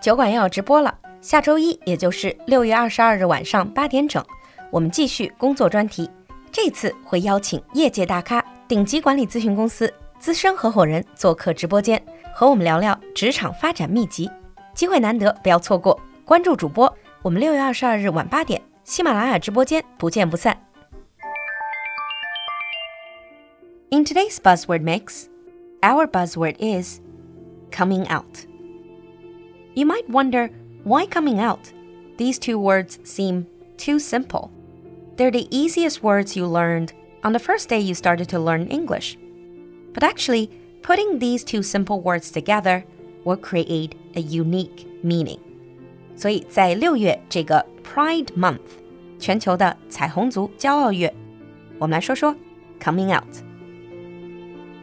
[0.00, 4.24] 酒馆又要直播了，下周一，也就是六月二十二日晚上八点整，
[4.70, 6.10] 我们继续工作专题。
[6.50, 12.04] 这次会邀请业界大咖、顶级管理咨询公司资深合伙人做客直播间，
[12.34, 14.28] 和我们聊聊职场发展秘籍。
[14.74, 15.98] 机会难得，不要错过！
[16.24, 20.58] 关注主播，我们六月二十二日晚八点，喜马拉雅直播间不见不散。
[23.90, 25.26] In today's buzzword mix,
[25.81, 27.01] our buzzword is
[27.71, 28.45] coming out.
[29.75, 30.49] You might wonder
[30.83, 31.71] why coming out?
[32.17, 33.45] These two words seem
[33.77, 34.49] too simple.
[35.17, 39.17] They're the easiest words you learned on the first day you started to learn English.
[39.93, 40.49] But actually,
[40.81, 42.83] putting these two simple words together
[43.23, 45.39] will create a unique meaning.
[46.15, 48.59] 所以在六月这个 Pride Month，
[49.19, 51.13] 全球的彩虹族骄傲月，
[51.77, 52.35] 我们来说说
[52.79, 53.27] coming out.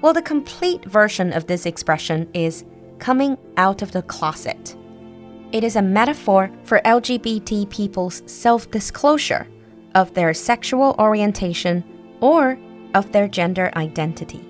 [0.01, 2.65] Well, the complete version of this expression is
[2.99, 4.77] coming out of the closet.
[5.53, 9.47] It is a metaphor for LGBT people's self disclosure
[9.95, 11.83] of their sexual orientation
[12.21, 12.59] or
[12.93, 14.41] of their gender identity.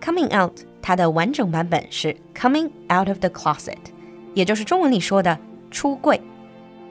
[0.00, 3.78] Coming out 它的完整版本是 coming out of the closet，
[4.34, 5.38] 也就是中文里说的
[5.70, 6.20] 出柜。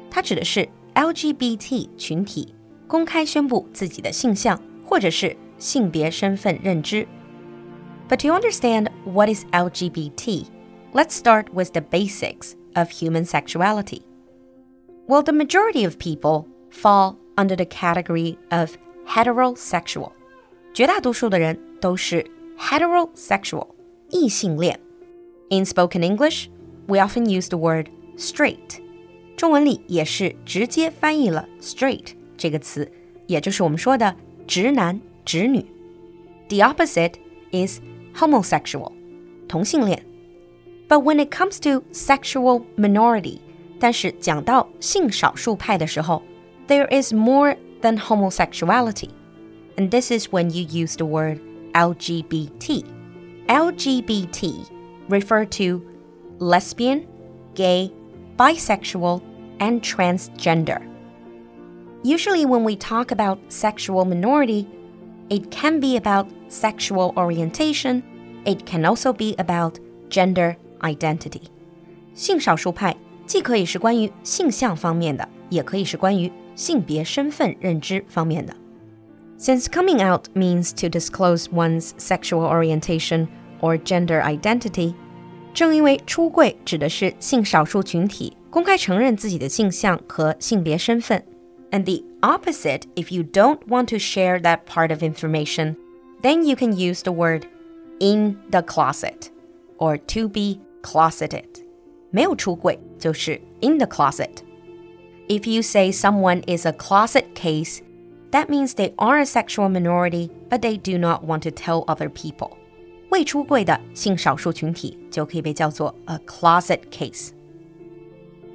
[0.10, 2.54] 它指的是 LGBT 群体
[2.88, 7.08] 公开宣布自己的性向或者是性别身份认知。
[8.10, 10.48] But to understand what is LGBT,
[10.94, 14.02] let's start with the basics of human sexuality?
[15.08, 18.78] Well, the majority of people fall under the category of
[19.08, 20.12] heterosexual.
[20.74, 22.26] 绝大多数的人都是
[22.58, 23.68] heterosexual,
[24.10, 24.80] 异性恋.
[25.50, 26.48] In spoken English,
[26.88, 28.82] we often use the word straight.
[29.36, 32.92] 中文里也是直接翻译了 straight 这个词，
[33.28, 34.16] 也就是我们说的
[34.48, 35.66] 直男直女。
[36.50, 37.16] The opposite
[37.52, 37.80] is
[38.18, 38.92] homosexual,
[39.48, 40.04] 同性恋。
[40.88, 43.40] but when it comes to sexual minority，
[43.80, 46.22] 但是讲到性少数派的时候，
[46.68, 49.10] there is more than homosexuality.
[49.76, 51.40] And this is when you use the word
[51.74, 52.86] LGBT.
[53.48, 54.54] LGBT
[55.10, 55.82] refer to
[56.40, 57.08] lesbian,
[57.56, 57.92] gay,
[58.38, 59.22] bisexual,
[59.58, 60.82] and transgender.
[62.04, 64.68] Usually, when we talk about sexual minority,
[65.30, 68.02] it can be about sexual orientation,
[68.46, 69.76] it can also be about
[70.10, 71.42] gender identity。
[72.14, 72.96] 性少数派
[73.26, 78.54] 既可以是关于性向方面的，也可以是关于性别身份认知方面的。
[79.40, 83.28] Since coming out means to disclose one's sexual orientation
[83.62, 84.94] or gender identity，
[85.54, 91.24] 正因为出柜指的是性少数群体公开承认自己的性向和性别身份，
[91.72, 95.76] and the opposite if you don't want to share that part of information,
[96.22, 97.46] then you can use the word
[98.00, 99.30] in the closet
[99.78, 101.46] or to be closeted，
[102.12, 107.82] 没有出柜就是 in the closet。If you say someone is a closet case,
[108.32, 112.10] that means they are a sexual minority, but they do not want to tell other
[112.10, 112.52] people.
[113.10, 117.30] 未出柜的性少数群体就可以被叫做 a closet case.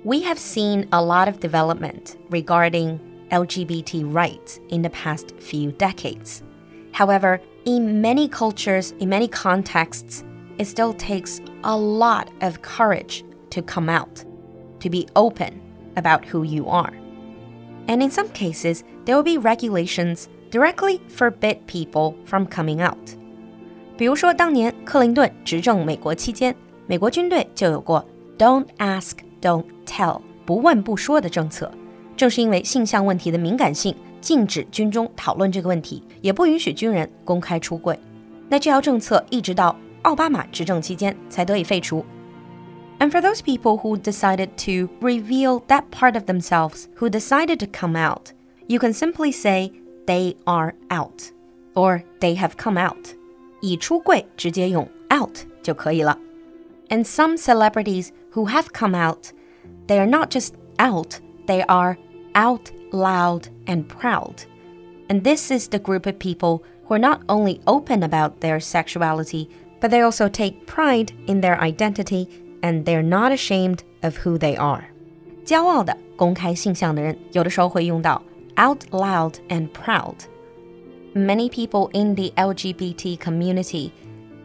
[0.05, 2.99] We have seen a lot of development regarding
[3.33, 6.43] LGBT rights in the past few decades.
[6.93, 10.25] However, in many cultures, in many contexts,
[10.59, 14.25] it still takes a lot of courage to come out,
[14.81, 15.61] to be open
[15.97, 16.93] about who you are.
[17.87, 23.17] And in some cases, there will be regulations directly forbid people from coming out.
[23.97, 26.55] 比如说，当年克林顿执政美国期间，
[26.87, 28.05] 美国军队就有过
[28.39, 31.71] "Don't ask, don't tell" 不问不说的政策。
[32.23, 37.99] 正是因为性向问题的敏感性，禁止军中讨论这个问题，也不允许军人公开出柜。
[38.49, 42.05] 那这条政策一直到奥巴马执政期间才得以废除。
[42.99, 47.97] And for those people who decided to reveal that part of themselves, who decided to come
[47.97, 48.33] out,
[48.67, 49.71] you can simply say
[50.07, 51.31] they are out
[51.75, 53.15] or they have come out.
[53.61, 56.19] 以出柜直接用 out 就可以了。
[56.89, 59.27] And some celebrities who have come out,
[59.87, 61.97] they are not just out, they are
[62.35, 64.43] out loud and proud.
[65.09, 69.49] And this is the group of people who are not only open about their sexuality,
[69.81, 72.29] but they also take pride in their identity
[72.63, 74.85] and they're not ashamed of who they are.
[75.45, 78.23] 骄傲的公开性向的人，有的时候会用到
[78.57, 80.17] out loud and proud.
[81.15, 83.93] Many people in the LGBT community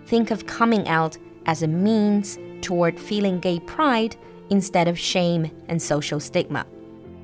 [0.07, 4.15] think of coming out as a means toward feeling gay pride
[4.49, 6.65] instead of shame and social stigma.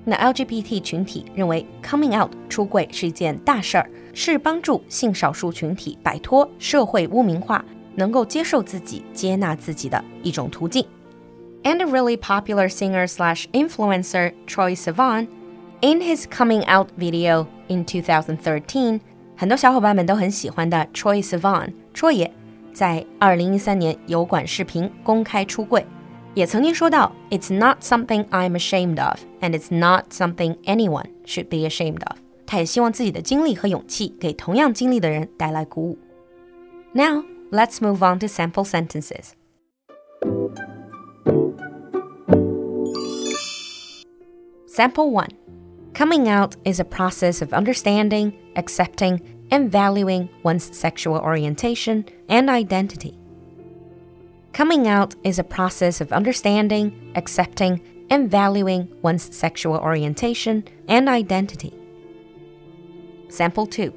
[0.04, 7.64] 那 LGBT 群体认为 coming out 出柜是一件大事儿，是帮助性少数群体摆脱社会污名化，
[7.94, 10.84] 能够接受自己、接纳自己的一种途径。
[11.62, 15.28] And a really popular singer slash influencer Troye Sivan,
[15.80, 19.00] in his coming out video in 2013,
[19.36, 22.30] 很多小伙伴们都很喜欢的 Troye Sivan 戳爷，
[22.74, 25.86] 在2013年油管视频公开出柜。
[26.35, 32.17] 也曾经说到，It's not something I'm ashamed of, and it's not something anyone should be ashamed of。
[32.45, 35.97] 他也希望自己的经历和勇气给同样经历的人带来鼓舞。
[36.93, 39.33] Now let's move on to sample sentences.
[44.67, 45.27] Sample 1
[45.93, 49.19] Coming out is a process of understanding, accepting,
[49.49, 53.15] and valuing one's sexual orientation and identity.
[54.54, 61.74] Coming out is a process of understanding, accepting, and valuing one's sexual orientation and identity.
[63.28, 63.92] Sample 2.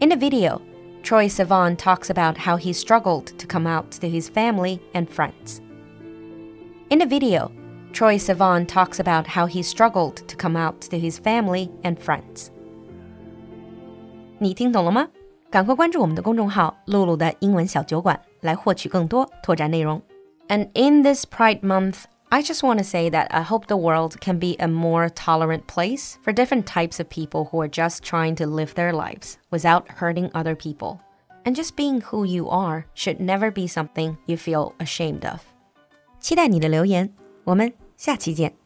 [0.00, 0.60] In a video,
[1.02, 5.60] Troye Sivan talks about how he struggled to come out to his family and friends.
[6.90, 7.52] In a video,
[7.92, 12.50] Troye Sivan talks about how he struggled to come out to his family and friends.
[14.40, 15.06] 你听懂了吗？
[15.50, 18.20] 赶快关注我们的公众号“露露的英文小酒馆”。
[18.41, 20.01] 来获取更多拓展内容。
[20.47, 24.39] And in this Pride Month, I just want to say that I hope the world can
[24.39, 28.45] be a more tolerant place for different types of people who are just trying to
[28.45, 30.99] live their lives without hurting other people.
[31.45, 35.39] And just being who you are should never be something you feel ashamed of.
[36.19, 37.13] 期待你的留言，
[37.43, 38.58] 我们下期见。